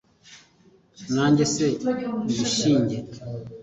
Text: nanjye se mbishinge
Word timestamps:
nanjye 1.13 1.43
se 1.53 1.65
mbishinge 2.29 2.97